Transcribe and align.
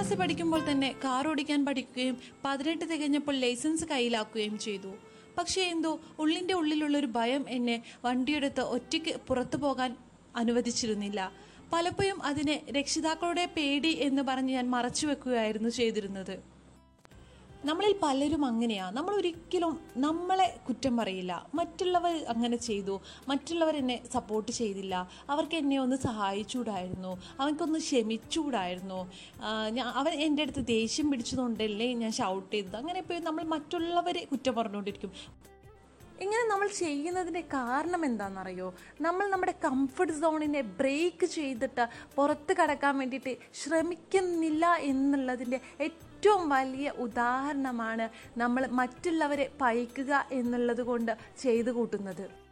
ക്ലാസ്സിൽ 0.00 0.18
പഠിക്കുമ്പോൾ 0.18 0.60
തന്നെ 0.70 0.94
കാർ 1.04 1.28
ഓടിക്കാൻ 1.28 1.64
പഠിക്കുകയും 1.66 2.18
പതിനെട്ട് 2.44 2.84
തികഞ്ഞപ്പോൾ 2.84 3.36
ലൈസൻസ് 3.36 3.84
കയ്യിലാക്കുകയും 3.84 4.58
ചെയ്തു. 4.58 4.90
പക്ഷേ 5.38 5.62
എന്തോ 5.62 6.00
ഉള്ളിന്റെ 6.18 6.54
ഉള്ളിലുള്ള 6.54 6.98
ഒരു 6.98 7.08
ഭയം 7.16 7.44
എന്നെ 7.48 7.82
വണ്ടിയെടുത്ത് 8.04 8.60
ഒറ്റയ്ക്ക് 8.60 9.12
പുറത്തു 9.28 9.56
പോകാൻ 9.56 9.96
അനുവദിച്ചിരുന്നില്ല. 10.36 11.32
പലപ്പോഴും 11.72 12.22
അതിനെ 12.22 12.62
രക്ഷിതാക്കളുടെ 12.78 13.44
പേടി 13.56 13.88
എന്ന് 13.88 14.22
പറഞ്ഞ് 14.22 14.52
ഞാൻ 14.52 14.70
മറച്ചു 14.70 15.06
വെക്കുകയായിരുന്നു 15.06 15.68
ചെയ്തിരുന്നത്. 15.68 16.34
നമ്മളിൽ 17.64 17.94
പലരും 18.02 18.44
അങ്ങനെയാണ് 18.44 18.96
നമ്മൾ 18.96 19.14
ഒരിക്കലും 19.14 19.74
നമ്മളെ 19.96 20.46
കുറ്റം 20.68 20.96
പറയില്ല. 20.96 21.32
മറ്റുള്ളവർ 21.54 22.14
അങ്ങനെ 22.32 22.56
ചെയ്തു. 22.56 22.94
മറ്റുള്ളവർ 23.28 23.76
എന്നെ 23.76 23.96
സപ്പോർട്ട് 24.12 24.52
ചെയ്തില്ല. 24.52 24.94
അവർക്ക് 25.30 25.56
എന്നെ 25.62 25.80
ഒന്ന് 25.80 25.96
സഹായിച്ചുകൂടായിരുന്നു 25.96 27.12
അവൻക്കൊന്ന് 27.40 27.78
ക്ഷമിച്ചുകൂടായിരുന്നു 27.78 29.00
അവൻ 30.00 30.12
എന്റെ 30.26 30.42
അടുത്ത് 30.42 30.66
ദേഷ്യം 30.66 31.10
പിടിച്ചതുകൊണ്ടല്ലേ 31.10 31.92
ഞാൻ 32.02 32.12
ഷൗട്ട് 32.12 32.52
ചെയ്തത്. 32.54 32.76
അങ്ങനെ 32.76 33.02
പോയി 33.02 33.20
നമ്മൾ 33.28 33.44
മറ്റുള്ളവരെ 33.54 34.24
കുറ്റം 34.32 34.54
പറഞ്ഞുകൊണ്ടിരിക്കും. 34.54 35.12
ഇങ്ങനെ 36.24 36.44
നമ്മൾ 36.48 36.68
ചെയ്യുന്നതിന്റെ 36.68 37.40
കാരണം 37.40 38.04
എന്താണെന്നറിയോ? 38.04 38.74
നമ്മൾ 39.00 39.26
നമ്മുടെ 39.28 39.54
കംഫർട്ട് 39.64 40.12
സോണിനെ 40.12 40.60
ബ്രേക്ക് 40.80 41.26
ചെയ്തിട്ട് 41.26 41.84
പുറത്ത് 42.16 42.52
കടക്കാൻ 42.56 42.94
വേണ്ടിയിട്ട് 42.98 43.36
ശ്രമിക്കുന്നില്ല 43.62 44.66
എന്നുള്ളതിന്റെ 44.92 45.60
ഏറ്റവും 45.80 46.09
വലിയ 46.48 46.92
ഉദാഹരണമാണ് 46.98 48.10
നമ്മൾ 48.38 48.66
മറ്റുള്ളവരെ 48.66 49.50
പയക്കുക 49.60 50.26
എന്നുള്ളത് 50.32 50.82
കൊണ്ട് 50.82 51.12
ചെയ്തു 51.40 51.70
കൂട്ടുന്നത്. 51.70 52.49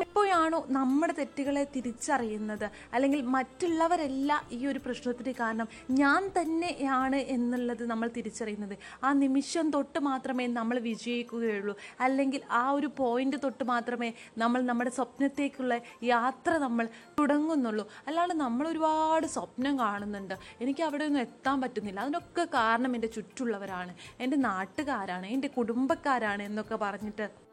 എപ്പോഴാണോ 0.00 0.66
നമ്മുടെ 0.68 1.12
തെറ്റുകളെ 1.12 1.66
തിരിച്ചറിയുന്നത്? 1.76 2.70
അല്ലെങ്കിൽ 2.92 3.22
മറ്റുള്ളവരല്ല 3.22 4.44
ഈ 4.52 4.66
ഒരു 4.66 4.78
പ്രശ്നത്തിന് 4.78 5.32
കാരണം. 5.32 5.68
ഞാൻ 5.90 6.30
തന്നെയാണ് 6.40 7.16
എന്നുള്ളത് 7.16 7.86
നമ്മൾ 7.86 8.10
തിരിച്ചറിയുന്നത്. 8.16 8.78
ആ 9.04 9.12
നിമിഷം 9.12 9.70
തൊട്ട് 9.70 9.98
മാത്രമേ 9.98 10.46
നമ്മൾ 10.46 10.78
വിജയിക്കുകയുള്ളൂ. 10.78 11.76
അല്ലെങ്കിൽ 12.00 12.40
ആ 12.50 12.70
ഒരു 12.70 12.90
പോയിന്റ് 12.96 13.36
തൊട്ട് 13.44 13.64
മാത്രമേ 13.64 14.12
നമ്മൾ 14.38 14.62
നമ്മുടെ 14.62 14.90
സ്വപ്നത്തേക്കുള്ള 14.90 15.80
യാത്ര 16.02 16.58
നമ്മൾ 16.58 16.88
തുടങ്ങുന്നുള്ളൂ. 17.18 17.88
അല്ലാണ്ട് 18.06 18.34
നമ്മൾ 18.34 18.68
ഒരുപാട് 18.68 19.26
സ്വപ്നം 19.26 19.78
കാണുന്നുണ്ട്. 19.78 20.34
എനിക്ക് 20.60 20.82
അവിടെ 20.82 21.04
ഒന്നും 21.04 21.20
എത്താൻ 21.20 21.60
പറ്റുന്നില്ല. 21.60 22.00
അതിനൊക്കെ 22.00 22.44
കാരണം 22.44 22.94
എന്റെ 22.94 23.06
ചുറ്റുള്ളവരാണ്. 23.06 23.94
എന്റെ 24.20 24.36
നാട്ടുകാരാണ്. 24.36 25.26
എന്റെ 25.26 25.48
കുടുംബക്കാരാണ് 25.48 26.42
എന്നൊക്കെ 26.42 26.76
പറഞ്ഞിട്ട് 26.76 27.45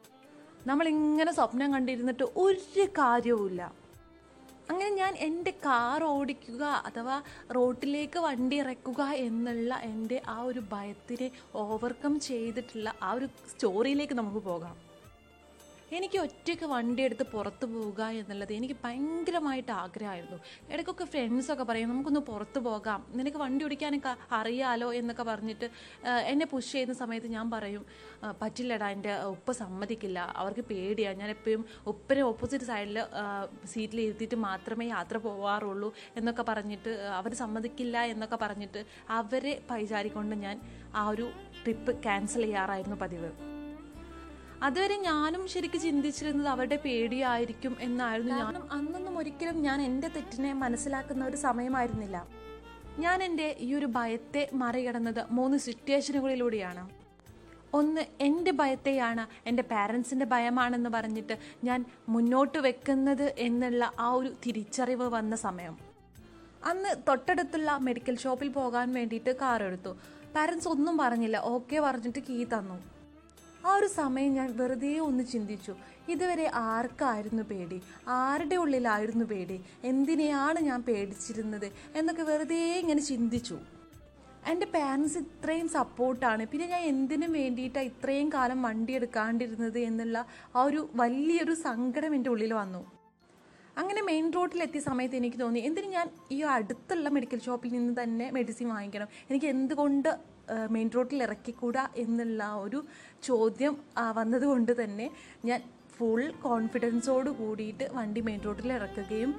നമ്മളിങ്ങനെ 0.66 1.32
സ്വപ്നം 1.32 1.72
കണ്ടിരുന്നിട്ട് 1.72 2.22
ഒരു 2.36 2.84
കാര്യവുമില്ല. 2.98 3.72
അങ്ങനെ 4.70 4.90
ഞാൻ 4.90 5.14
എന്റെ 5.16 5.50
കാർ 5.50 6.04
ഓടിക്കുക 6.04 6.62
അഥവാ 6.62 7.22
റോട്ടിലേക്ക് 7.54 8.18
വണ്ടി 8.18 8.56
ഇറക്കുക 8.56 9.02
എന്നുള്ള 9.02 9.74
എന്റെ 9.74 10.22
ആ 10.28 10.42
ഒരു 10.42 10.62
ഭയത്തിനെ 10.72 11.30
ഓവർകം 11.54 12.20
ചെയ്തിട്ടുള്ള 12.20 12.94
ആ 13.02 13.12
ഒരു 13.12 13.28
സ്റ്റോറിയിലേക്ക് 13.50 14.14
നമുക്ക് 14.14 14.38
പോകാം. 14.38 14.83
എനിക്ക് 15.92 16.18
ഒറ്റയ്ക്ക് 16.18 16.66
വണ്ടി 16.66 17.02
എടുത്ത് 17.02 17.22
പുറത്ത് 17.22 17.66
പോവുക 17.66 18.02
എന്നുള്ളത് 18.02 18.52
എനിക്ക് 18.52 18.76
ഭയങ്കരമായിട്ട് 18.84 19.72
ആഗ്രഹമായിരുന്നു. 19.72 20.38
ഇടയ്ക്കൊക്കെ 20.72 21.04
ഫ്രണ്ട്സൊക്കെ 21.04 21.64
പറയും 21.64 21.88
നമുക്കൊന്ന് 21.88 22.20
പുറത്ത് 22.20 22.58
പോകാം. 22.58 23.06
നിനക്ക് 23.14 23.36
വണ്ടി 23.36 23.64
ഓടിക്കാനൊക്കെ 23.64 24.16
അറിയാലോ? 24.32 24.92
എന്നൊക്കെ 24.92 25.22
പറഞ്ഞിട്ട് 25.22 25.70
എന്നെ 26.06 26.46
പുഷ് 26.46 26.72
ചെയ്യുന്ന 26.72 26.94
സമയത്ത് 26.94 27.26
ഞാൻ 27.26 27.50
പറയും 27.50 27.84
പറ്റില്ലടാ 28.40 28.88
എന്റെ 28.88 29.14
ഉപ്പ 29.22 29.52
സമ്മതിക്കില്ല. 29.52 30.18
അവർക്ക് 30.36 30.60
പേടിയാണ് 30.60 31.18
ഞാൻ 31.18 31.30
എപ്പോഴും 31.30 31.64
ഉപ്പനെ 31.86 32.22
ഓപ്പോസിറ്റ് 32.22 32.64
സൈഡിൽ 32.64 33.04
സീറ്റിൽ 33.64 34.00
ഇരുത്തിയിട്ട് 34.00 34.34
മാത്രമേ 34.34 34.86
യാത്ര 34.86 35.16
പോവാറുള്ളൂ 35.16 35.92
എന്നൊക്കെ 36.16 36.42
പറഞ്ഞിട്ട് 36.42 36.90
അവർ 36.90 37.34
സമ്മതിക്കില്ല 37.34 37.98
എന്നൊക്കെ 37.98 38.36
പറഞ്ഞിട്ട് 38.36 38.84
അവരെ 39.10 39.60
പൈചാരിക്കൊണ്ട് 39.70 40.36
ഞാൻ 40.36 40.60
ആ 40.94 41.08
ഒരു 41.08 41.30
ട്രിപ്പ് 41.64 42.02
ക്യാൻസൽ 42.02 42.42
ചെയ്യാറായിരുന്നു 42.42 42.96
പതിവ്. 42.96 43.53
അതുവരെ 44.62 44.96
ഞാനും 44.96 45.48
ശരിക്കും 45.48 45.80
ചിന്തിച്ചിരുന്നത് 45.80 46.48
അവരുടെ 46.48 46.76
പേടിയായിരിക്കും 46.76 47.76
എന്നായിരുന്നു 47.80 48.34
ഞാനും 48.34 48.72
അന്നൊന്നും 48.72 49.18
ഒരിക്കലും 49.18 49.62
ഞാൻ 49.62 49.82
എന്റെ 49.82 50.08
തെറ്റിനെ 50.08 50.52
മനസ്സിലാക്കുന്ന 50.52 51.24
ഒരു 51.24 51.36
സമയമായിരുന്നില്ല. 51.36 52.26
ഞാൻ 52.98 53.22
എന്റെ 53.22 53.56
ഈ 53.60 53.74
ഒരു 53.74 53.86
ഭയത്തെ 53.86 54.50
മറികടന്നത് 54.52 55.26
മൂന്ന് 55.30 55.58
സിറ്റുവേഷനുകളിലൂടെയാണ്. 55.58 56.90
ഒന്ന് 57.74 58.00
എന്റെ 58.20 58.50
ഭയത്തെയാണ് 58.50 59.26
എന്റെ 59.46 59.62
പാരൻസിന്റെ 59.62 60.26
ഭയമാണെന്ന് 60.26 60.90
പറഞ്ഞിട്ട് 60.90 61.38
ഞാൻ 61.64 61.84
മുന്നോട്ട് 62.08 62.58
വെക്കുന്നത് 62.58 63.34
എന്നുള്ള 63.38 63.92
ആ 63.98 64.10
ഒരു 64.10 64.34
തിരിച്ചറിവ് 64.46 65.08
വന്ന 65.08 65.36
സമയം. 65.36 65.78
അന്ന് 66.64 67.02
തൊട്ടടുത്തുള്ള 67.08 67.76
മെഡിക്കൽ 67.76 68.16
ഷോപ്പിൽ 68.16 68.48
പോകാൻ 68.48 68.92
വേണ്ടിയിട്ട് 68.94 69.36
കാർ 69.38 69.62
എടുത്തു 69.62 69.96
പാരൻസ് 70.34 70.68
ഒന്നും 70.68 70.98
പറഞ്ഞില്ല. 70.98 71.36
ഓക്കെ 71.38 71.80
പറഞ്ഞിട്ട് 71.80 72.18
കീ 72.18 72.44
തന്നു. 72.44 72.94
ആ 73.64 73.74
ഒരു 73.76 73.86
സമയം 74.00 74.32
ഞാൻ 74.34 74.48
വെറുതെ 74.56 74.98
ഒന്ന് 74.98 75.24
ചിന്തിച്ചു. 75.24 75.72
ഇതുവരെ 76.08 76.46
ആർക്കായിരുന്നു 76.54 77.42
പേടി? 77.42 77.78
ആരുടെ 78.06 78.56
ഉള്ളിലായിരുന്നു 78.56 79.24
പേടി? 79.24 79.56
എന്തിനെയാണ് 79.90 80.60
ഞാൻ 80.60 80.80
പേടിച്ചിരുന്നത്? 80.88 81.68
എന്നൊക്കെ 81.98 82.22
വെറുതെ 82.22 82.60
ഇങ്ങനെ 82.82 83.02
ചിന്തിച്ചു. 83.10 83.56
എന്റെ 84.52 84.66
പാരൻസ് 84.74 85.18
ഇത്രയും 85.18 85.68
സപ്പോർട്ടാണ് 85.68 86.44
പിന്നെ 86.46 86.66
ഞാൻ 86.66 86.82
എന്തിനും 86.92 87.32
വേണ്ടിയിട്ടാണ് 87.32 87.86
ഇത്രയും 87.90 88.28
കാലം 88.34 88.58
വണ്ടി 88.62 88.92
എടുക്കാണ്ടിരുന്നത് 88.92 89.78
എന്നുള്ള 89.78 90.18
ആ 90.56 90.62
ഒരു 90.62 90.80
വലിയൊരു 91.00 91.54
സങ്കടം 91.68 92.14
എന്റെ 92.14 92.30
ഉള്ളിൽ 92.30 92.52
വന്നു. 92.52 92.82
അങ്ങനെ 93.80 94.00
മെയിൻ 94.02 94.26
റോഡിലെത്തിയ 94.34 94.80
സമയത്ത് 94.80 95.16
എനിക്ക് 95.20 95.38
തോന്നി 95.40 95.60
എന്തിനു 95.68 95.88
ഞാൻ 95.96 96.08
ഈ 96.32 96.38
അടുത്തുള്ള 96.56 97.08
മെഡിക്കൽ 97.08 97.40
ഷോപ്പിൽ 97.46 97.72
നിന്ന് 97.72 97.94
തന്നെ 98.02 98.30
മെഡിസിൻ 98.30 98.68
വാങ്ങിക്കണം? 98.74 99.08
എനിക്ക് 99.30 99.46
എന്തുകൊണ്ട് 99.46 100.10
മെയിൻ 100.70 100.90
റോഡിൽ 100.96 101.22
ഇറക്കിക്കൂടാ 101.22 101.88
എന്നുള്ള 101.96 102.52
ഒരു 102.54 102.80
ചോദ്യം 103.22 103.76
വന്നതുകൊണ്ട് 104.14 104.72
തന്നെ 104.82 105.10
ഞാൻ 105.44 105.62
ഫുൾ 105.96 106.22
കോൺഫിഡൻസോട് 106.42 107.30
കൂടിയിട്ട് 107.30 107.84
വണ്ടി 107.92 108.20
മെയിൻ 108.20 108.40
റോഡിൽ 108.40 108.72
ഇറക്കുകയും 108.72 109.32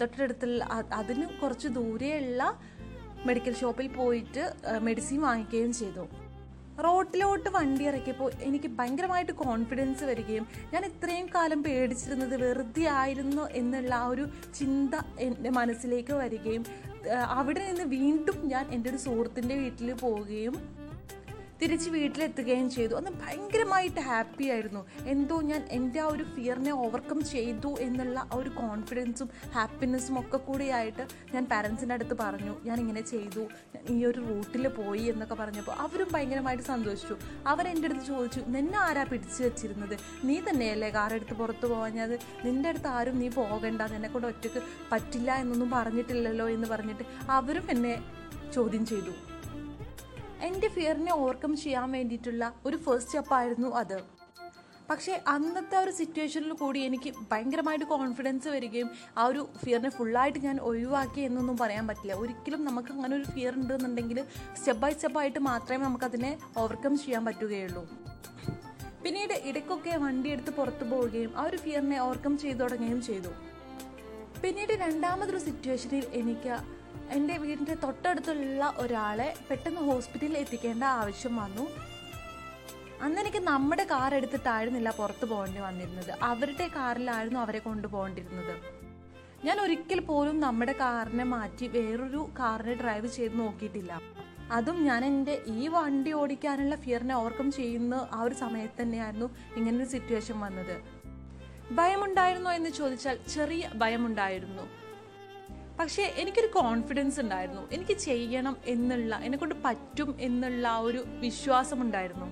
തൊട്ടടുത്ത 0.00 0.18
തൊട്ടടുത്തുള്ള 0.20 0.64
അതിന് 0.92 1.26
കുറച്ച് 1.42 1.68
ദൂരെയുള്ള 1.68 2.42
മെഡിക്കൽ 3.26 3.54
ഷോപ്പിൽ 3.54 3.88
പോയിട്ട് 3.88 4.42
മെഡിസിൻ 4.78 5.18
വാങ്ങിക്കുകയും 5.22 5.72
ചെയ്തു. 5.72 6.04
റോട്ടിലോട്ട് 6.82 7.48
വണ്ടി 7.48 7.84
ഇറക്കിയപ്പോൾ 7.84 8.30
എനിക്ക് 8.42 8.68
ഭയങ്കരമായിട്ട് 8.78 9.34
കോൺഫിഡൻസ് 9.42 10.04
വരികയും 10.04 10.44
ഞാൻ 10.72 10.84
ഇത്രയും 10.84 11.26
കാലം 11.34 11.62
പേടിച്ചിരുന്നത് 11.62 12.34
വെറുതെ 12.36 12.84
ആയിരുന്നു 12.96 13.46
എന്നുള്ള 13.52 13.94
ആ 13.94 14.06
ഒരു 14.06 14.26
ചിന്ത 14.54 14.94
എന്റെ 15.20 15.50
മനസ്സിലേക്ക് 15.50 16.14
വരികയും 16.14 16.64
അവിടെ 17.36 17.62
നിന്ന് 17.66 17.86
വീണ്ടും 17.90 18.38
ഞാൻ 18.48 18.64
എന്റെ 18.72 18.88
ഒരു 18.90 18.98
സുഹൃത്തിന്റെ 18.98 19.54
വീട്ടിൽ 19.54 19.88
പോവുകയും 20.00 20.56
തിരിച്ച് 21.62 21.90
വീട്ടിലെത്തുകയും 21.90 22.70
ചെയ്തു. 22.70 22.94
അന്ന് 22.94 23.10
ഭയങ്കരമായിട്ട് 23.22 24.00
ഹാപ്പി 24.00 24.44
ആയിരുന്നു. 24.44 24.86
എന്തോ 25.06 25.40
ഞാൻ 25.40 25.62
എന്റെ 25.70 26.00
ആ 26.00 26.06
ഒരു 26.06 26.24
ഫിയറിനെ 26.34 26.72
ഓവർകം 26.72 27.24
ചെയ്തു 27.24 27.70
എന്നുള്ള 27.80 28.18
ആ 28.32 28.36
ഒരു 28.36 28.50
കോൺഫിഡൻസും 28.50 29.28
ഹാപ്പിനെസ്സും 29.56 30.20
ഒക്കെ 30.20 30.36
കൂടിയായിട്ട് 30.36 31.06
ഞാൻ 31.34 31.44
പാരൻസിന്റെ 31.44 31.94
അടുത്ത് 31.94 32.16
പറഞ്ഞു. 32.20 32.54
ഞാൻ 32.64 32.80
ഇങ്ങനെ 32.80 33.00
ചെയ്തു 33.00 33.44
ഈ 33.90 34.04
ഒരു 34.04 34.20
റൂട്ടിൽ 34.28 34.68
പോയി 34.68 35.02
എന്നൊക്കെ 35.02 35.34
പറഞ്ഞപ്പോൾ 35.34 35.72
അവരും 35.72 36.08
ഭയങ്കരമായിട്ട് 36.14 36.64
സന്തോഷിച്ചു. 36.64 37.16
അവരെന്റെ 37.46 37.88
അടുത്ത് 37.88 38.06
ചോദിച്ചു 38.06 38.40
നിന്നെ 38.46 38.78
ആരാ 38.78 39.04
പിടിച്ചു 39.04 39.42
വെച്ചിരുന്നത്? 39.42 39.96
നീ 40.24 40.40
തന്നെയല്ലേ 40.50 40.90
കാറെടുത്ത് 40.90 41.34
പുറത്ത് 41.34 41.66
പോകാഞ്ഞത് 41.66 42.18
നിന്റെ 42.44 42.68
അടുത്ത് 42.68 42.88
ആരും 42.88 43.18
നീ 43.18 43.28
പോകണ്ട. 43.28 43.82
നിന്നെ 43.82 44.08
കൊണ്ട് 44.08 44.28
ഒറ്റയ്ക്ക് 44.28 44.62
പറ്റില്ല 44.92 45.30
എന്നൊന്നും 45.32 45.70
പറഞ്ഞിട്ടില്ലല്ലോ 45.70 46.48
എന്ന് 46.48 46.68
പറഞ്ഞിട്ട് 46.68 47.04
അവരും 47.30 47.66
എന്നെ 47.70 47.94
ചോദ്യം 48.54 48.86
ചെയ്തു. 48.86 49.12
എന്റെ 50.42 50.68
ഫിയറിനെ 50.68 51.12
ഓവർകം 51.12 51.56
ചെയ്യാൻ 51.56 51.92
വേണ്ടിയിട്ടുള്ള 51.92 52.54
ഒരു 52.66 52.76
ഫസ്റ്റ് 52.76 53.02
സ്റ്റെപ്പായിരുന്നു 53.02 53.68
അത്. 53.68 54.20
പക്ഷേ 54.90 55.20
അന്നത്തെ 55.28 55.76
ഒരു 55.76 55.90
സിറ്റുവേഷനിൽ 55.90 56.52
കൂടി 56.52 56.80
എനിക്ക് 56.80 57.14
ഭയങ്കരമായിട്ട് 57.32 57.84
കോൺഫിഡൻസ് 57.84 58.48
വരികയും 58.48 58.90
ആ 59.18 59.24
ഒരു 59.24 59.48
ഫിയറിനെ 59.64 59.90
ഫുള്ളായിട്ട് 59.90 60.38
ഞാൻ 60.38 60.58
ഒഴിവാക്കി 60.60 61.20
എന്നൊന്നും 61.20 61.56
പറയാൻ 61.58 61.86
പറ്റില്ല. 61.86 62.12
ഒരിക്കലും 62.12 62.64
നമുക്ക് 62.64 62.92
അങ്ങനെ 62.92 63.16
ഒരു 63.16 63.22
ഫിയർ 63.22 63.54
ഉണ്ടെന്നുണ്ടെങ്കിൽ 63.54 64.24
സ്റ്റെപ്പ് 64.56 64.82
ബൈ 64.82 64.92
സ്റ്റെപ്പായിട്ട് 64.92 65.38
മാത്രമേ 65.38 65.84
നമുക്കതിനെ 65.84 66.38
ഓവർകം 66.56 66.98
ചെയ്യാൻ 66.98 67.24
പറ്റുകയുള്ളൂ. 67.24 67.88
പിന്നീട് 69.04 69.32
ഇടയ്ക്കൊക്കെ 69.44 69.96
വണ്ടി 69.96 70.30
എടുത്ത് 70.30 70.50
പുറത്തു 70.50 70.84
പോവുകയും 70.84 71.38
ആ 71.38 71.44
ഒരു 71.44 71.56
ഫിയറിനെ 71.56 72.00
ഓവർകം 72.00 72.38
ചെയ്തു 72.38 72.58
തുടങ്ങുകയും 72.58 73.02
ചെയ്തു. 73.02 73.28
പിന്നീട് 74.42 74.72
രണ്ടാമതൊരു 74.72 75.38
സിറ്റുവേഷനിൽ 75.38 76.06
എനിക്ക് 76.12 76.79
എന്റെ 77.10 77.36
വീടിന്റെ 77.36 77.74
തൊട്ടടുത്തുള്ള 77.74 78.74
ഒരാളെ 78.76 79.34
പെട്ടെന്ന് 79.50 79.80
ഹോസ്പിറ്റലിൽ 79.80 80.38
എത്തിക്കേണ്ട 80.38 80.84
ആവശ്യം 80.84 81.36
വന്നു. 81.36 81.70
അന്ന് 83.02 83.20
എനിക്ക് 83.20 83.36
നമ്മുടെ 83.36 83.84
കാർ 83.84 84.14
എടുത്തിട്ടായിരുന്നില്ല 84.14 84.90
പുറത്ത് 84.90 85.24
പോകേണ്ടി 85.24 85.60
വന്നിരുന്നത്. 85.60 86.10
അവരുടെ 86.22 86.68
കാറിലായിരുന്നു 86.68 87.40
അവരെ 87.40 87.58
കൊണ്ടുപോകേണ്ടിരുന്നത് 87.58 88.80
ഞാൻ 89.44 89.60
ഒരിക്കൽ 89.60 90.00
പോലും 90.00 90.40
നമ്മുടെ 90.40 90.72
കാറിനെ 90.72 91.24
മാറ്റി 91.24 91.66
വേറൊരു 91.66 92.30
കാറിനെ 92.38 92.74
ഡ്രൈവ് 92.74 93.06
ചെയ്ത് 93.06 93.38
നോക്കിയിട്ടില്ല. 93.38 94.00
അതും 94.52 94.84
ഞാൻ 94.84 95.04
എന്റെ 95.04 95.42
ഈ 95.46 95.68
വണ്ടി 95.68 96.12
ഓടിക്കാനുള്ള 96.12 96.76
ഫിയറിനെ 96.76 97.14
ഓവർകം 97.14 97.52
ചെയ്യുന്ന 97.52 98.08
ആ 98.12 98.22
ഒരു 98.22 98.34
സമയത്ത് 98.34 98.82
തന്നെയായിരുന്നു 98.82 99.36
ഇങ്ങനൊരു 99.56 99.84
സിറ്റുവേഷൻ 99.84 100.40
വന്നത്. 100.40 100.80
ഭയമുണ്ടായിരുന്നോ 101.72 102.52
എന്ന് 102.52 102.70
ചോദിച്ചാൽ 102.70 103.18
ചെറിയ 103.34 103.70
ഭയമുണ്ടായിരുന്നു. 103.74 104.62
പക്ഷേ 105.80 106.02
എനിക്കൊരു 106.16 106.46
കോൺഫിഡൻസ് 106.46 107.20
ഉണ്ടായിരുന്നു. 107.20 107.68
എനിക്ക് 107.72 107.96
ചെയ്യണം 107.98 108.56
എന്നുള്ള 108.64 109.16
എന്നെക്കൊണ്ട് 109.16 109.54
പറ്റും 109.64 110.16
എന്നുള്ള 110.20 110.68
ആ 110.68 110.78
ഒരു 110.78 111.04
വിശ്വാസമുണ്ടായിരുന്നു. 111.20 112.26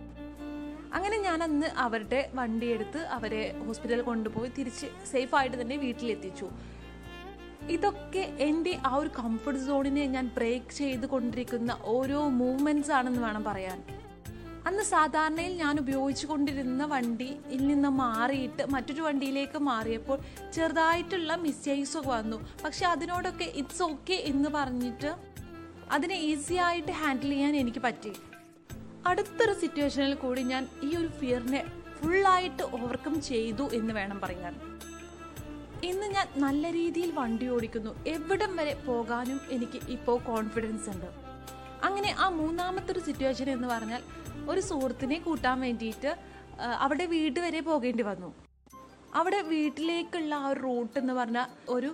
അങ്ങനെ 0.94 1.18
ഞാൻ 1.18 1.42
അന്ന് 1.42 1.66
അവരുടെ 1.66 2.30
വണ്ടിയെടുത്ത് 2.34 2.98
അവരെ 2.98 3.62
ഹോസ്പിറ്റലിൽ 3.66 4.02
കൊണ്ടുപോയി 4.02 4.50
തിരിച്ച് 4.58 4.86
സേഫായിട്ട് 5.12 5.60
തന്നെ 5.60 5.76
വീട്ടിലെത്തിച്ചു. 5.76 6.48
ഇതൊക്കെ 7.68 8.34
എന്റെ 8.38 8.78
ആ 8.86 8.94
ഒരു 8.94 9.10
കംഫർട്ട് 9.18 9.66
സോണിനെ 9.66 10.06
ഞാൻ 10.06 10.30
ബ്രേക്ക് 10.36 10.72
ചെയ്ത് 10.72 11.06
കൊണ്ടിരിക്കുന്ന 11.06 11.78
ഓരോ 11.82 12.28
മൂവ്മെന്റ്സ് 12.28 12.90
ആണെന്ന് 12.90 13.20
വേണം 13.20 13.44
പറയാൻ. 13.44 13.97
അന്ന് 14.69 14.82
സാധാരണയിൽ 14.82 15.53
ഞാൻ 15.56 15.75
ഉപയോഗിച്ചു 15.81 16.26
കൊണ്ടിരുന്ന 16.26 16.85
വണ്ടിയിൽ 16.85 17.61
നിന്ന് 17.67 17.88
മാറിയിട്ട് 17.88 18.62
മറ്റൊരു 18.75 19.03
വണ്ടിയിലേക്ക് 19.03 19.59
മാറിയപ്പോൾ 19.59 20.19
ചെറുതായിട്ടുള്ള 20.55 21.37
മിസ്റ്റേക്സ് 21.44 21.97
ഒക്കെ 21.99 22.09
വന്നു. 22.09 22.38
പക്ഷെ 22.65 22.85
അതിനോടൊക്കെ 22.87 23.47
ഇറ്റ്സ് 23.61 23.82
ഓക്കെ 23.82 24.17
എന്ന് 24.31 24.49
പറഞ്ഞിട്ട് 24.56 25.11
അതിനെ 25.91 26.17
ഈസി 26.31 26.55
ആയിട്ട് 26.55 26.93
ഹാൻഡിൽ 26.93 27.31
ചെയ്യാൻ 27.31 27.56
എനിക്ക് 27.56 27.79
പറ്റി. 27.79 28.12
അടുത്തൊരു 29.06 29.55
സിറ്റുവേഷനിൽ 29.62 30.15
കൂടി 30.15 30.43
ഞാൻ 30.43 30.69
ഈ 30.82 30.91
ഒരു 30.97 31.09
ഫിയറിനെ 31.20 31.62
ഫുള്ളായിട്ട് 31.99 32.62
ഓവർകം 32.62 33.23
ചെയ്തു 33.23 33.67
എന്ന് 33.73 33.94
വേണം 33.94 34.20
പറയാൻ. 34.20 34.55
ഇന്ന് 35.85 36.06
ഞാൻ 36.17 36.29
നല്ല 36.37 36.73
രീതിയിൽ 36.73 37.12
വണ്ടി 37.20 37.49
ഓടിക്കുന്നു. 37.49 37.94
എവിടം 38.06 38.56
വരെ 38.56 38.75
പോകാനും 38.87 39.41
എനിക്ക് 39.50 39.81
ഇപ്പോൾ 39.97 40.19
കോൺഫിഡൻസ് 40.31 40.91
ഉണ്ട്. 40.91 41.27
അങ്ങനെ 41.98 42.16
ആ 42.18 42.28
മൂന്നാമത്തെ 42.30 42.92
ഒരു 42.92 43.00
സിറ്റുവേഷൻ 43.00 43.50
എന്ന് 43.50 43.68
പറഞ്ഞാൽ 43.68 44.02
ഒരു 44.48 44.60
സുഹൃത്തിനെ 44.60 45.18
കൂട്ടാൻ 45.18 45.56
വേണ്ടിയിട്ട് 45.60 46.10
അവിടെ 46.78 47.04
വീട് 47.06 47.40
വരെ 47.40 47.60
പോകേണ്ടി 47.60 48.02
വന്നു. 48.02 48.28
അവിടെ 49.14 49.40
വീട്ടിലേക്കുള്ള 49.48 50.34
ആ 50.34 50.48
ഒരു 50.48 50.60
റൂട്ട് 50.60 50.98
എന്ന് 50.98 51.14
പറഞ്ഞാൽ 51.14 51.46
ഒരു 51.68 51.90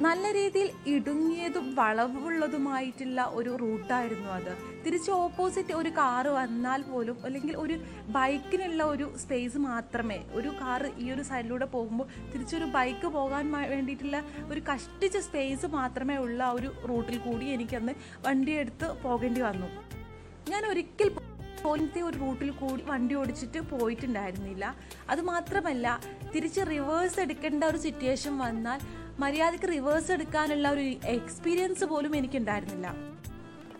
നല്ല 0.00 0.32
രീതിയിൽ 0.32 0.70
ഇടുങ്ങിയതും 0.86 1.74
വളവുള്ളതുമായിട്ടുള്ള 1.74 3.22
ഒരു 3.38 3.56
റൂട്ടായിരുന്നു 3.56 4.28
അത്. 4.30 4.52
തിരിച്ച് 4.84 5.10
ഓപ്പോസിറ്റ് 5.10 5.72
ഒരു 5.72 5.88
കാറ് 5.88 6.26
വന്നാൽ 6.26 6.82
പോലും 6.82 7.16
അല്ലെങ്കിൽ 7.24 7.56
ഒരു 7.56 7.76
ബൈക്കിനുള്ള 8.08 8.82
ഒരു 8.82 9.18
സ്പേസ് 9.18 9.58
മാത്രമേ 9.58 10.24
ഒരു 10.32 10.48
കാറ് 10.48 10.90
ഈ 10.98 11.10
ഒരു 11.10 11.22
സൈഡിലൂടെ 11.22 11.64
പോകുമ്പോൾ 11.64 12.06
തിരിച്ചൊരു 12.32 12.64
ബൈക്ക് 12.64 13.06
പോകാൻ 13.06 13.52
വേണ്ടിയിട്ടുള്ള 13.52 14.24
ഒരു 14.48 14.60
കഷ്ടിച്ച 14.60 15.16
സ്പേസ് 15.16 15.66
മാത്രമേ 15.66 16.16
ഉള്ള 16.16 16.50
ഒരു 16.50 16.70
റൂട്ടിൽ 16.88 17.18
കൂടി 17.18 17.46
എനിക്കന്ന് 17.46 17.94
വണ്ടിയെടുത്ത് 18.26 19.02
പോകേണ്ടി 19.02 19.40
വന്നു. 19.40 19.66
ഞാൻ 20.50 20.66
ഒരിക്കൽ 20.66 21.08
പോലത്തെ 21.62 22.00
ഒരു 22.00 22.18
റൂട്ടിൽ 22.18 22.50
കൂടി 22.50 22.82
വണ്ടി 22.82 23.14
ഓടിച്ചിട്ട് 23.14 23.60
പോയിട്ടുണ്ടായിരുന്നില്ല. 23.60 24.76
അത് 25.10 25.20
മാത്രമല്ല 25.20 26.00
തിരിച്ച് 26.34 26.60
റിവേഴ്സ് 26.60 27.20
എടുക്കേണ്ട 27.20 27.64
ഒരു 27.64 27.76
സിറ്റുവേഷൻ 27.76 28.38
വന്നാൽ 28.38 28.80
മര്യാദയ്ക്ക് 29.18 29.68
റിവേഴ്സ് 29.68 30.12
എടുക്കാനുള്ള 30.12 30.68
ഒരു 30.68 30.84
എക്സ്പീരിയൻസ് 31.04 31.84
പോലും 31.84 32.16
എനിക്കുണ്ടായിരുന്നില്ല. 32.16 32.88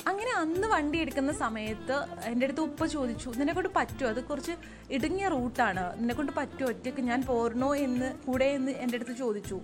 അങ്ങനെ 0.07 0.31
അന്ന് 0.41 0.69
വണ്ടി 0.69 0.99
എടുക്കുന്ന 0.99 1.33
സമയത്ത് 1.33 1.97
എന്റെ 2.25 2.45
അടുത്ത് 2.47 2.61
ഉപ്പ 2.61 2.87
ചോദിച്ചു 2.87 3.31
നിന്നെ 3.37 3.53
കൊണ്ട് 3.55 3.71
പറ്റുമോ 3.77 4.09
അത് 4.11 4.25
കുറച്ച് 4.25 4.55
ഇടുങ്ങിയ 4.91 5.29
റൂട്ടാണ് 5.29 5.85
നിന്നെ 5.99 6.15
കൊണ്ട് 6.15 6.33
പറ്റുമോ 6.33 6.69
ഒറ്റയ്ക്ക് 6.69 7.01
ഞാൻ 7.01 7.23
പോരണോ 7.23 7.75
എന്ന് 7.77 8.09
കൂടെ 8.27 8.45
എന്ന് 8.45 8.73
എന്റെ 8.73 8.97
അടുത്ത് 8.97 9.17
ചോദിച്ചു. 9.17 9.61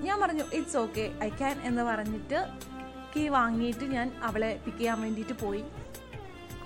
ഞാൻ 0.00 0.20
പറഞ്ഞു 0.20 0.44
ഇറ്റ്സ് 0.52 0.76
ഓക്കെ 0.76 1.04
ഐ 1.22 1.28
ക്യാൻ 1.28 1.60
എന്ന് 1.62 1.82
പറഞ്ഞിട്ട് 1.82 2.40
കീ 3.12 3.28
വാങ്ങിയിട്ട് 3.28 3.84
ഞാൻ 3.84 4.12
അവളെ 4.22 4.60
പിക്ക് 4.64 4.78
ചെയ്യാൻ 4.78 5.00
വേണ്ടിയിട്ട് 5.00 5.32
പോയി. 5.44 5.64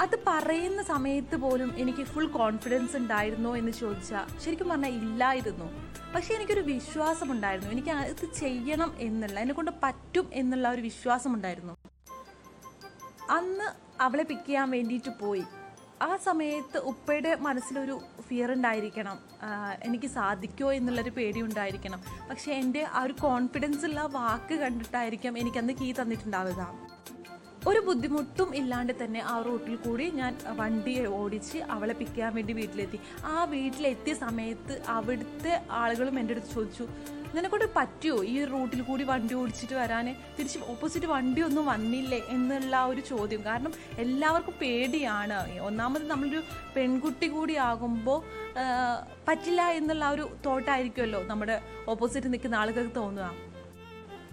അത് 0.01 0.17
പറയുന്ന 0.27 0.83
സമയത്ത് 0.83 1.37
പോലും 1.37 1.71
എനിക്ക് 1.77 2.05
ഫുൾ 2.05 2.27
കോൺഫിഡൻസ് 2.27 2.97
ഉണ്ടായിരുന്നോ 2.97 3.57
എന്ന് 3.57 3.73
ചോദിച്ചാൽ 3.73 4.39
ശരിക്കും 4.41 4.69
പറഞ്ഞാൽ 4.69 4.91
ഇല്ലായിരുന്നു. 4.91 5.67
പക്ഷെ 6.15 6.35
എനിക്കൊരു 6.35 6.61
വിശ്വാസം 6.61 7.33
ഉണ്ടായിരുന്നു 7.33 7.71
എനിക്ക് 7.71 7.89
അത് 7.89 8.33
ചെയ്യണം 8.35 8.95
എന്നുള്ള 8.99 9.41
എന്നെ 9.41 9.55
കൊണ്ട് 9.55 9.73
പറ്റും 9.83 10.31
എന്നുള്ള 10.33 10.69
ഒരു 10.71 10.81
വിശ്വാസം 10.81 11.35
ഉണ്ടായിരുന്നു 11.35 11.75
അന്ന് 13.31 13.67
അവളെ 14.03 14.23
പിക്ക് 14.23 14.47
ചെയ്യാൻ 14.47 14.71
വേണ്ടിയിട്ട് 14.71 15.11
പോയി. 15.21 15.45
ആ 16.03 16.17
സമയത്ത് 16.17 16.79
ഉപ്പയുടെ 16.79 17.35
മനസ്സിലൊരു 17.35 18.01
ഫിയർ 18.29 18.53
ഉണ്ടായിരിക്കണം. 18.53 19.19
എനിക്ക് 19.83 20.07
സാധിക്കുമോ 20.07 20.73
എന്നുള്ളൊരു 20.73 21.11
പേടി 21.11 21.43
ഉണ്ടായിരിക്കണം. 21.43 22.03
പക്ഷേ 22.31 22.53
എന്റെ 22.53 22.87
ആ 22.93 23.03
ഒരു 23.03 23.13
കോൺഫിഡൻസ് 23.13 23.85
ഉള്ള 23.85 24.01
വാക്ക് 24.01 24.55
കണ്ടിട്ടായിരിക്കും 24.55 25.39
എനിക്കന്ന് 25.39 25.73
കീ 25.73 25.93
തന്നിട്ടുണ്ടാവുക. 25.93 26.90
ഒരു 27.69 27.81
ബുദ്ധിമുട്ടും 27.87 28.51
ഇല്ലാണ്ട് 28.57 28.93
തന്നെ 29.05 29.21
ആ 29.33 29.35
റൂട്ടിൽ 29.47 29.77
കൂടി 29.77 30.05
ഞാൻ 30.11 30.33
വണ്ടി 30.61 31.07
ഓടിച്ച് 31.07 31.59
അവളെ 31.59 31.95
പിക്ക് 31.95 32.13
ചെയ്യാൻ 32.13 32.35
വേണ്ടി 32.35 32.53
വീട്ടിലെത്തി. 32.53 32.99
ആ 33.25 33.45
വീട്ടിലെത്തിയ 33.45 34.15
സമയത്ത് 34.15 34.83
അവിടുത്തെ 34.89 35.53
ആളുകളും 35.81 36.19
എന്റെ 36.21 36.35
അടുത്ത് 36.35 36.53
ചോദിച്ചു 36.55 36.87
നിനക്കൊണ്ട് 37.35 37.67
പറ്റുമോ 37.77 38.23
ഈ 38.25 38.37
റൂട്ടിൽ 38.53 38.81
കൂടി 38.83 39.05
വണ്ടി 39.11 39.35
ഓടിച്ചിട്ട് 39.35 39.75
വരാൻ 39.75 40.07
തിരിച്ച് 40.39 40.61
ഓപ്പോസിറ്റ് 40.73 41.07
വണ്ടിയൊന്നും 41.07 41.67
വന്നില്ലേ? 41.67 42.21
എന്നുള്ള 42.35 42.81
ഒരു 42.93 43.03
ചോദ്യം. 43.11 43.43
കാരണം 43.45 43.73
എല്ലാവർക്കും 44.05 44.55
പേടിയാണ്. 44.63 45.39
ഒന്നാമത് 45.69 46.07
നമ്മളൊരു 46.11 46.43
പെൺകുട്ടി 46.77 47.29
കൂടി 47.29 47.57
ആകുമ്പോൾ 47.69 48.19
പറ്റില്ല 49.29 49.63
എന്നുള്ള 49.81 50.09
ഒരു 50.17 50.27
തോട്ടായിരിക്കുമല്ലോ 50.47 51.23
നമ്മുടെ 51.27 51.59
ഓപ്പോസിറ്റ് 51.89 52.33
നിൽക്കുന്ന 52.33 52.55
ആളുകൾക്ക് 52.55 52.97
തോന്നുക. 52.97 53.31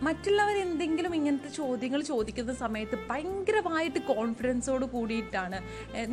മറ്റുള്ളവർ 0.04 0.58
എന്തെങ്കിലും 0.58 1.16
ഇങ്ങനത്തെ 1.16 1.50
ചോദ്യങ്ങൾ 1.50 2.02
ചോദിക്കുന്ന 2.02 2.54
സമയത്ത് 2.54 2.98
ഭയങ്കരമായിട്ട് 3.10 4.00
കോൺഫിഡൻസോട് 4.00 4.86
കൂടിയിട്ടാണ്. 4.86 5.60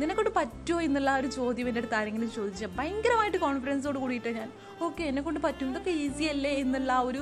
നിനക്കൊണ്ട് 0.01 0.31
പറ്റുമോ 0.35 0.81
എന്നുള്ള 0.81 1.17
ഒരു 1.17 1.27
ചോദ്യം 1.27 1.67
എന്റെ 1.67 1.79
അടുത്ത് 1.79 1.95
ആരെങ്കിലും 1.95 2.31
ചോദിച്ചാൽ 2.31 2.71
ഭയങ്കരമായിട്ട് 2.79 3.37
കോൺഫിഡൻസോട് 3.37 3.97
കൂടിയിട്ട് 3.97 4.27
ഞാൻ. 4.27 4.49
ഓക്കെ 4.81 5.03
എന്നെക്കൊണ്ട് 5.03 5.39
പറ്റും. 5.39 5.69
ഇതൊക്കെ 5.69 5.89
ഈസി 5.89 6.23
അല്ലേ? 6.23 6.53
എന്നുള്ള 6.55 6.93
ഒരു 6.99 7.21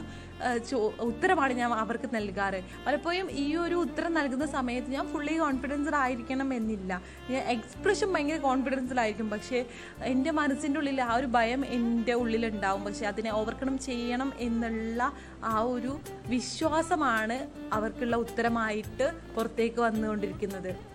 ഉത്തരമാണ് 1.00 1.54
ഞാൻ 1.54 1.74
അവർക്ക് 1.74 2.16
നൽകാറ്. 2.16 2.64
പലപ്പോഴും 2.88 3.32
ഈ 3.32 3.56
ഒരു 3.56 3.76
ഉത്തരം 3.76 4.14
നൽകുന്ന 4.14 4.46
സമയത്ത് 4.46 4.88
ഞാൻ 4.88 5.08
ഫുള്ളി 5.08 5.38
കോൺഫിഡൻസ്ഡ് 5.38 5.96
ആയിരിക്കണം 5.96 6.54
എന്നില്ല. 6.54 7.02
ഞാൻ 7.30 7.44
എക്സ്പ്രഷൻ 7.56 8.14
ഭയങ്കര 8.14 8.38
കോൺഫിഡൻസിലായിരിക്കും 8.38 9.30
പക്ഷേ 9.30 9.66
എന്റെ 10.04 10.32
മനസ്സിന്റെ 10.32 10.80
ഉള്ളിൽ 10.80 11.02
ആ 11.02 11.16
ഒരു 11.16 11.26
ഭയം 11.26 11.66
എന്റെ 11.66 12.14
ഉള്ളിലുണ്ടാവും. 12.14 12.84
പക്ഷേ 12.84 13.06
അതിനെ 13.06 13.34
ഓവർകം 13.34 13.80
ചെയ്യണം 13.80 14.34
എന്നുള്ള 14.40 15.14
ആ 15.44 15.60
ഒരു 15.60 16.00
വിശ്വാസമാണ് 16.28 17.38
അവർക്കുള്ള 17.74 18.16
ഉത്തരമായിട്ട് 18.16 19.12
പുറത്തേക്ക് 19.36 19.80
വന്നുകൊണ്ടിരിക്കുന്നത്. 19.82 20.94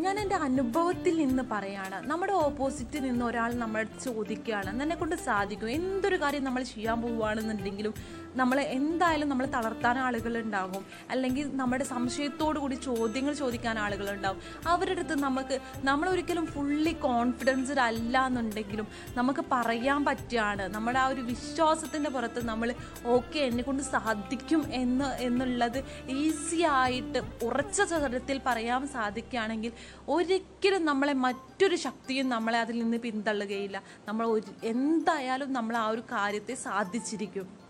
ഞാൻ 0.00 0.18
എന്റെ 0.20 0.34
അനുഭവത്തിൽ 0.34 1.14
നിന്ന് 1.16 1.42
പറയാണ് 1.50 2.06
നമ്മുടെ 2.10 2.32
ഓപ്പോസിറ്റ് 2.32 2.98
നിന്ന് 3.04 3.24
ഒരാൾ 3.24 3.54
നമ്മൾ 3.54 3.82
ചോദിക്കുകയാണ് 4.04 4.82
എന്നെ 4.82 4.96
കൊണ്ട് 4.96 5.16
സാധിക്കും? 5.16 5.70
എന്തൊരു 5.70 6.16
കാര്യം 6.22 6.44
നമ്മൾ 6.44 6.62
ചെയ്യാൻ 6.62 7.02
പോവുകയാണെന്നുണ്ടെങ്കിലും 7.02 7.94
നമ്മളെ 8.34 8.62
എന്തായാലും 8.62 9.28
നമ്മൾ 9.28 9.46
തളർത്താൻ 9.46 9.98
ആളുകൾ 9.98 10.38
ഉണ്ടാകും 10.38 10.84
അല്ലെങ്കിൽ 11.10 11.56
നമ്മുടെ 11.56 11.84
സംശയത്തോടു 11.84 12.58
കൂടി 12.58 12.74
ചോദ്യങ്ങൾ 12.74 13.32
ചോദിക്കാൻ 13.32 13.78
ആളുകൾ 13.78 14.06
ഉണ്ടാകും 14.14 14.40
അവരുടെ 14.66 14.94
അടുത്ത് 14.94 15.14
നമുക്ക് 15.22 15.56
നമ്മൾ 15.84 16.08
ഒരിക്കലും 16.08 16.46
ഫുള്ളി 16.46 16.92
കോൺഫിഡൻസ്ഡ് 16.92 17.80
അല്ല 17.80 18.26
എന്നുണ്ടെങ്കിലും 18.26 18.86
നമുക്ക് 19.16 19.44
പറയാൻ 19.52 20.04
പറ്റുകയാണ്. 20.04 20.64
നമ്മുടെ 20.68 20.98
ആ 20.98 21.06
ഒരു 21.06 21.20
വിശ്വാസത്തിന്റെ 21.20 22.10
പുറത്ത് 22.10 22.46
നമ്മൾ 22.46 22.74
ഓക്കെ 23.04 23.38
എന്നെ 23.38 23.62
കൊണ്ട് 23.62 23.82
സാധിക്കും 23.82 24.62
എന്ന് 24.72 25.08
എന്നുള്ളത് 25.18 25.78
ഈസി 26.08 26.60
ആയിട്ട് 26.78 27.22
ഉറച്ച 27.42 27.80
സ്വരത്തിൽ 27.82 28.40
പറയാൻ 28.46 28.88
സാധിക്കുകയാണെങ്കിൽ 28.88 29.72
ഒരിക്കലും 30.08 30.84
നമ്മളെ 30.84 31.12
മറ്റൊരു 31.26 31.76
ശക്തിയും 31.76 32.28
നമ്മളെ 32.28 32.58
അതിൽ 32.58 32.78
നിന്ന് 32.78 32.98
പിന്തള്ളുകയില്ല. 32.98 33.82
നമ്മൾ 34.08 34.40
എന്തായാലും 34.62 35.52
നമ്മൾ 35.52 35.76
ആ 35.76 35.86
ഒരു 35.86 36.02
കാര്യത്തെ 36.12 36.54
സാധിച്ചിരിക്കും. 36.54 37.63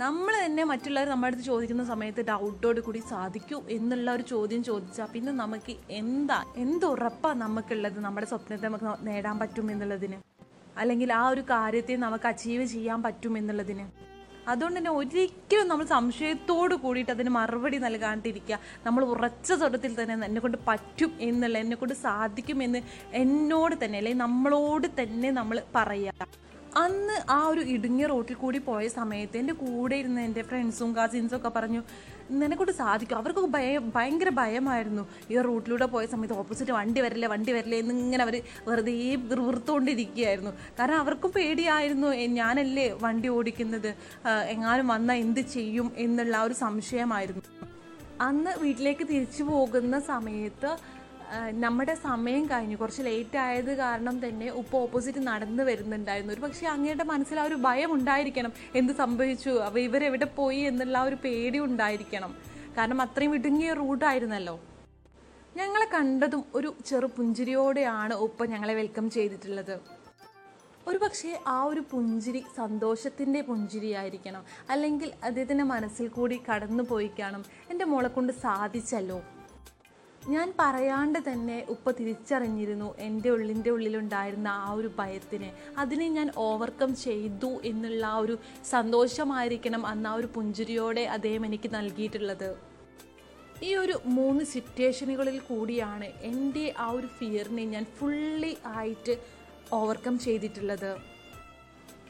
നമ്മൾ 0.00 0.34
തന്നെ 0.44 0.64
മറ്റുള്ളവർ 0.64 1.08
നമ്മുടെ 1.08 1.28
അടുത്ത് 1.28 1.44
ചോദിക്കുന്ന 1.50 1.84
സമയത്ത് 1.90 2.22
ഡൗട്ടോട് 2.30 2.80
കൂടി 2.86 3.00
സാധിക്കൂ 3.10 3.58
എന്നുള്ള 3.76 4.08
ഒരു 4.12 4.24
ചോദ്യം 4.32 4.62
ചോദിച്ചാൽ 4.68 5.06
പിന്നെ 5.12 5.32
നമുക്ക് 5.32 5.74
എന്താ 6.00 6.38
എന്തുറപ്പാണ് 6.64 7.40
നമുക്കുള്ളത് 7.40 7.98
നമ്മുടെ 8.06 8.26
സ്വപ്നത്തെ 8.26 8.66
നമുക്ക് 8.68 9.06
നേടാൻ 9.08 9.38
പറ്റും 9.38 9.70
എന്നുള്ളതിന്? 9.70 10.18
അല്ലെങ്കിൽ 10.76 11.12
ആ 11.20 11.22
ഒരു 11.28 11.44
കാര്യത്തെ 11.52 11.96
നമുക്ക് 11.96 12.28
അച്ചീവ് 12.32 12.66
ചെയ്യാൻ 12.74 13.00
പറ്റും 13.02 13.34
എന്നുള്ളതിന്? 13.38 13.86
അതുകൊണ്ട് 14.48 14.78
തന്നെ 14.78 14.92
ഒരിക്കലും 15.00 15.68
നമ്മൾ 15.68 15.86
സംശയത്തോട് 15.96 16.74
കൂടിയിട്ട് 16.74 17.12
അതിന് 17.16 17.30
മറുപടി 17.40 17.78
നൽകാണ്ടിരിക്കുക. 17.78 18.58
നമ്മൾ 18.86 19.04
ഉറച്ച 19.04 19.48
സ്വരത്തിൽ 19.52 19.94
തന്നെ 20.02 20.26
എന്നെക്കൊണ്ട് 20.26 20.58
പറ്റും 20.70 21.12
എന്നുള്ള 21.20 21.58
എന്നെക്കൊണ്ട് 21.58 21.94
സാധിക്കും 22.06 22.60
എന്ന് 22.62 22.82
എന്നോട് 23.24 23.76
തന്നെ 23.84 23.98
അല്ലെങ്കിൽ 23.98 24.24
നമ്മളോട് 24.26 24.86
തന്നെ 25.00 25.30
നമ്മൾ 25.30 25.58
പറയുക. 25.74 26.28
അന്ന് 26.80 27.14
ആ 27.34 27.38
ഒരു 27.50 27.62
ഇടുങ്ങിയ 27.74 28.06
റോട്ടിൽ 28.12 28.36
കൂടി 28.40 28.58
പോയ 28.66 28.84
സമയത്ത് 28.96 29.36
എന്റെ 29.40 29.54
കൂടെ 29.60 29.96
ഇരുന്ന 30.02 30.18
എന്റെ 30.28 30.42
ഫ്രണ്ട്സും 30.48 30.90
കസിൻസും 30.96 31.36
ഒക്കെ 31.38 31.50
പറഞ്ഞു 31.56 31.80
നിനക്കൊണ്ട് 32.40 32.72
സാധിക്കും. 32.80 33.16
അവർക്കൊക്കെ 33.20 33.50
ഭയ 33.56 33.66
ഭയങ്കര 33.94 34.30
ഭയമായിരുന്നു. 34.40 35.04
ഈ 35.32 35.36
റൂട്ടിലൂടെ 35.48 35.86
പോയ 35.94 36.04
സമയത്ത് 36.14 36.36
ഓപ്പോസിറ്റ് 36.42 36.72
വണ്ടി 36.78 37.00
വരില്ലേ 37.04 37.28
വണ്ടി 37.34 37.52
വരില്ലേ 37.56 37.78
എന്നിങ്ങനെ 37.84 38.22
അവർ 38.26 38.36
വെറുതെ 38.68 38.94
വിറുത്തുകൊണ്ടിരിക്കുകയായിരുന്നു 39.30 40.52
കാരണം 40.80 40.98
അവർക്കും 41.04 41.32
പേടിയായിരുന്നു 41.36 42.10
ഞാനല്ലേ 42.40 42.86
വണ്ടി 43.04 43.30
ഓടിക്കുന്നത്? 43.36 43.90
എങ്ങാനും 44.54 44.88
വന്നാൽ 44.94 45.20
എന്ത് 45.26 45.42
ചെയ്യും? 45.56 45.88
എന്നുള്ള 46.06 46.42
ഒരു 46.48 46.56
സംശയമായിരുന്നു. 46.64 47.44
അന്ന് 48.26 48.52
വീട്ടിലേക്ക് 48.60 49.04
തിരിച്ചു 49.08 49.42
പോകുന്ന 49.48 49.96
സമയത്ത് 50.12 50.70
നമ്മുടെ 51.50 51.94
സമയം 51.94 52.46
കഴിഞ്ഞു. 52.46 52.76
കുറച്ച് 52.76 53.02
ലേറ്റ് 53.02 53.38
ആയത് 53.38 53.76
കാരണം 53.76 54.28
തന്നെ 54.28 54.50
ഉപ്പ 54.50 54.76
ഓപ്പോസിറ്റ് 54.76 55.26
നടന്നു 55.26 55.62
വരുന്നുണ്ടായിരുന്നു. 55.62 56.34
ഒരു 56.34 56.40
പക്ഷേ 56.40 56.66
അങ്ങയുടെ 56.66 57.04
മനസ്സിൽ 57.04 57.40
ആ 57.40 57.44
ഒരു 57.44 57.54
ഭയം 57.54 57.92
ഉണ്ടായിരിക്കണം. 57.92 58.52
എന്ത് 58.74 58.92
സംഭവിച്ചു? 58.92 59.50
അപ്പോൾ 59.50 59.80
ഇവരെവിടെ 59.80 60.24
പോയി 60.24 60.58
എന്നുള്ള 60.58 61.02
ഒരു 61.02 61.14
പേടി 61.14 61.58
ഉണ്ടായിരിക്കണം. 61.58 62.36
കാരണം 62.78 63.02
അത്രയും 63.02 63.34
ഇടുങ്ങിയ 63.34 63.72
റൂട്ടായിരുന്നല്ലോ 63.72 64.60
ഞങ്ങളെ 65.56 65.86
കണ്ടതും 65.94 66.44
ഒരു 66.54 66.74
ചെറു 66.86 67.06
പുഞ്ചിരിയോടെയാണ് 67.06 68.14
ഉപ്പ 68.14 68.44
ഞങ്ങളെ 68.44 68.74
വെൽക്കം 68.74 69.10
ചെയ്തിട്ടുള്ളത്. 69.10 69.80
ഒരു 70.86 70.98
പക്ഷേ 70.98 71.42
ആ 71.46 71.62
ഒരു 71.62 71.82
പുഞ്ചിരി 71.90 72.44
സന്തോഷത്തിന്റെ 72.56 73.40
പുഞ്ചിരിയായിരിക്കണം. 73.40 74.44
അല്ലെങ്കിൽ 74.70 75.12
അദ്ദേഹത്തിന്റെ 75.24 75.64
മനസ്സിൽ 75.64 76.08
കൂടി 76.08 76.40
കടന്നു 76.50 76.82
പോയി 76.82 77.10
കാണും. 77.18 77.44
എന്റെ 77.70 77.84
മോളെ 77.84 78.08
കൊണ്ട് 78.08 78.32
സാധിച്ചല്ലോ. 78.32 79.22
ഞാൻ 80.28 80.52
പറയാണ്ട് 80.58 81.18
തന്നെ 81.26 81.56
ഉപ്പ 81.68 81.90
തിരിച്ചറിഞ്ഞിരുന്നു 81.90 82.94
എന്റെ 82.98 83.28
ഉള്ളിന്റെ 83.30 83.70
ഉള്ളിലുണ്ടായിരുന്ന 83.70 84.48
ആ 84.48 84.72
ഒരു 84.72 84.90
ഭയത്തിനെ. 84.98 85.50
അതിനെ 85.78 86.08
ഞാൻ 86.08 86.28
ഓവർകം 86.36 86.90
ചെയ്തു 86.96 87.50
എന്നുള്ള 87.64 88.06
ആ 88.06 88.16
ഒരു 88.16 88.36
സന്തോഷമായിരിക്കണം 88.70 89.86
അന്ന് 89.86 90.08
ആ 90.08 90.14
ഒരു 90.14 90.28
പുഞ്ചിരിയോടെ 90.34 91.04
അദ്ദേഹം 91.16 91.46
എനിക്ക് 91.46 91.70
നൽകിയിട്ടുള്ളത്. 91.74 92.50
ഈ 93.62 93.74
ഒരു 93.74 94.00
മൂന്ന് 94.04 94.44
സിറ്റുവേഷനുകളിൽ 94.44 95.38
കൂടിയാണ് 95.38 96.08
എന്റെ 96.30 96.74
ആ 96.78 96.88
ഒരു 96.90 97.06
ഫിയറിനെ 97.18 97.64
ഞാൻ 97.64 97.86
ഫുള്ളി 97.98 98.56
ആയിട്ട് 98.76 99.14
ഓവർകം 99.72 100.18
ചെയ്തിട്ടുള്ളത്. 100.18 101.15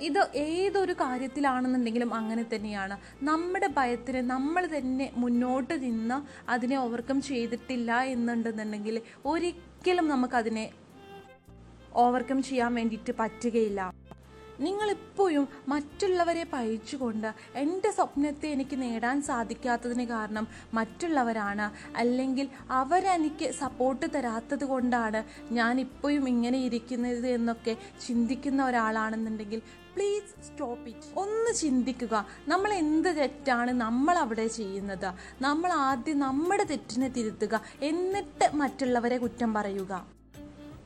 ഇത് 0.00 0.30
ഏതൊരു 0.34 0.92
കാര്യത്തിലാണെന്നുണ്ടെങ്കിലും 0.92 2.14
അങ്ങനെ 2.14 2.44
തന്നെയാണ്. 2.54 2.96
നമ്മുടെ 3.22 3.66
ഭയത്തിന് 3.66 4.30
നമ്മൾ 4.30 4.66
തന്നെ 4.66 5.12
മുന്നോട്ട് 5.16 5.82
നിന്ന് 5.82 6.50
അതിനെ 6.50 6.76
ഓവർകം 6.76 7.22
ചെയ്തിട്ടില്ല 7.22 8.00
എന്നുണ്ടെന്നുണ്ടെങ്കിൽ 8.00 9.00
ഒരിക്കലും 9.26 10.08
നമുക്കതിനെ 10.08 10.70
ഓവർകം 11.94 12.42
ചെയ്യാൻ 12.42 12.74
വേണ്ടിയിട്ട് 12.74 13.14
പറ്റുകയില്ല. 13.18 13.92
നിങ്ങളിപ്പോഴും 14.60 15.48
മറ്റുള്ളവരെ 15.68 16.46
പഴിച്ചുകൊണ്ട് 16.52 17.34
എന്റെ 17.54 17.90
സ്വപ്നത്തെ 17.90 18.48
എനിക്ക് 18.48 18.82
നേടാൻ 18.82 19.22
സാധിക്കാത്തതിന് 19.22 20.04
കാരണം 20.04 20.48
മറ്റുള്ളവരാണ്. 20.74 21.96
അല്ലെങ്കിൽ 21.96 22.48
അവരെനിക്ക് 22.70 23.50
സപ്പോർട്ട് 23.52 24.06
തരാത്തത് 24.14 24.64
കൊണ്ടാണ് 24.64 25.24
ഞാൻ 25.54 25.80
ഇപ്പോഴും 25.80 26.28
ഇങ്ങനെ 26.28 26.58
ഇരിക്കുന്നത് 26.58 27.26
എന്നൊക്കെ 27.26 27.76
ചിന്തിക്കുന്ന 28.06 28.64
ഒരാളാണെന്നുണ്ടെങ്കിൽ 28.64 29.62
പ്ലീസ് 29.96 30.46
സ്റ്റോപ്പ് 30.46 30.88
ഇറ്റ് 30.88 31.18
ഒന്ന് 31.18 31.54
ചിന്തിക്കുക. 31.54 32.26
നമ്മൾ 32.48 32.72
എന്ത് 32.72 33.16
തെറ്റാണ് 33.16 33.70
നമ്മൾ 33.70 34.18
അവിടെ 34.18 34.46
ചെയ്യുന്നത്? 34.46 35.12
നമ്മൾ 35.40 35.72
ആദ്യം 35.72 36.18
നമ്മുടെ 36.18 36.64
തെറ്റിനെ 36.64 37.08
തിരുത്തുക. 37.08 37.60
എന്നിട്ട് 37.82 38.56
മറ്റുള്ളവരെ 38.56 39.18
കുറ്റം 39.18 39.54
പറയുക. 39.54 40.06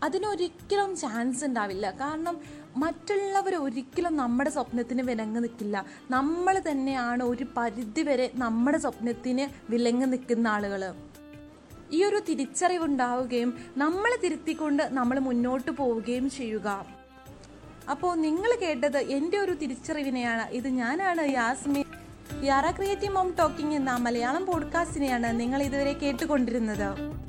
അതിനൊരിക്കലും 0.03 0.97
ചാൻസ് 0.97 1.45
ഉണ്ടാവില്ല. 1.45 1.91
കാരണം 1.91 2.41
മറ്റുള്ളവർ 2.77 3.55
ഒരിക്കലും 3.55 4.17
നമ്മുടെ 4.17 4.51
സ്വപ്നത്തിന് 4.51 5.03
വിലങ്ങ് 5.03 5.45
നിൽക്കില്ല. 5.45 5.85
നമ്മൾ 6.11 6.63
തന്നെയാണ് 6.71 7.23
ഒരു 7.23 7.47
പരിധി 7.57 8.03
വരെ 8.03 8.31
നമ്മുടെ 8.35 8.79
സ്വപ്നത്തിന് 8.79 9.73
വിലങ്ങ് 9.73 10.13
നിൽക്കുന്ന 10.13 10.49
ആളുകൾ 10.49 10.95
ഈ 11.93 12.05
ഒരു 12.05 12.21
തിരിച്ചറിവുണ്ടാവുകയും 12.29 13.59
നമ്മൾ 13.77 14.19
തിരുത്തിക്കൊണ്ട് 14.25 14.83
നമ്മൾ 14.83 15.19
മുന്നോട്ട് 15.19 15.71
പോവുകയും 15.71 16.31
ചെയ്യുക. 16.31 17.00
അപ്പോൾ 17.91 18.17
നിങ്ങൾ 18.17 18.59
കേട്ടത് 18.63 18.99
എന്റെ 18.99 19.39
ഒരു 19.39 19.53
തിരിച്ചറിവിനെയാണ്. 19.53 20.49
ഇത് 20.51 20.69
ഞാനാണ് 20.69 21.31
Yasmi 21.31 21.87
Yara 22.45 22.71
creative 22.71 23.13
mom 23.13 23.35
talking 23.39 23.75
എന്ന 23.75 23.93
മലയാളം 23.93 24.47
പോഡ്കാസ്റ്റിനെയാണ് 24.47 25.41
നിങ്ങൾ 25.41 25.63
ഇതുവരെ 25.63 25.93
കേട്ടുകൊണ്ടിരുന്നത്. 25.93 27.21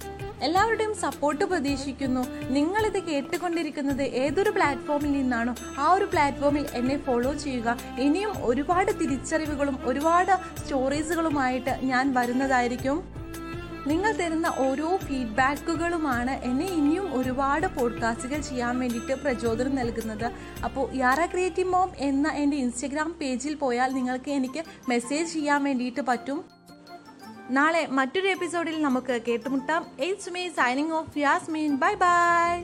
എല്ലാവരുടെയും 0.42 0.96
സപ്പോർട്ട് 0.96 1.46
പ്രതീക്ഷിക്കുന്നു. 1.46 2.28
നിങ്ങളിത് 2.50 3.04
കേട്ടുകൊണ്ടിരിക്കുന്നത് 3.04 4.02
ഏതൊരു 4.02 4.50
പ്ലാറ്റ്ഫോമിൽ 4.50 5.12
നിന്നാണോ 5.12 5.56
ആ 5.78 5.94
ഒരു 5.94 6.06
പ്ലാറ്റ്ഫോമിൽ 6.06 6.66
എന്നെ 6.74 6.98
ഫോളോ 6.98 7.34
ചെയ്യുക. 7.34 7.78
ഇനിയും 8.00 8.34
ഒരുപാട് 8.38 8.92
തിരിച്ചറിവുകളും 8.92 9.80
ഒരുപാട് 9.84 10.38
സ്റ്റോറീസുകളുമായിട്ട് 10.64 11.80
ഞാൻ 11.84 12.14
വരുന്നതായിരിക്കും. 12.14 13.21
നിങ്ങൾ 13.88 14.12
തരുന്ന 14.12 14.54
ഓരോ 14.58 14.98
ഫീഡ്ബാക്കുകളുമാണ് 14.98 16.32
എന്നെ 16.32 16.66
ഇനിയും 16.66 17.20
ഒരുപാട് 17.20 17.68
പോഡ്കാസ്റ്റുകൾ 17.68 18.42
ചെയ്യാൻ 18.42 18.80
വേണ്ടിയിട്ട് 18.80 19.14
പ്രചോദനം 19.14 19.76
നൽകുന്നത്. 19.76 20.32
അപ്പോൾ 20.64 20.96
യാറ 20.96 21.26
ക്രിയേറ്റീവ് 21.26 21.70
മോം 21.70 21.92
എന്ന 21.98 22.28
എന്റെ 22.28 22.58
ഇൻസ്റ്റഗ്രാം 22.58 23.16
പേജിൽ 23.22 23.56
പോയാൽ 23.56 23.94
നിങ്ങൾക്ക് 23.94 24.30
എനിക്ക് 24.30 24.64
മെസ്സേജ് 24.90 25.34
ചെയ്യാൻ 25.34 25.64
വേണ്ടിയിട്ട് 25.64 26.02
പറ്റും. 26.02 26.44
നാളെ 27.50 27.88
മറ്റൊരു 27.88 28.28
എപ്പിസോഡിൽ 28.28 28.82
നമുക്ക് 28.82 29.22
കേട്ടുമുട്ടാം. 29.28 29.86
It's 30.00 30.30
me 30.30 30.50
signing 30.50 30.92
off 30.92 31.18
Yasmin 31.52 31.76
bye 31.76 31.94
bye 31.94 32.64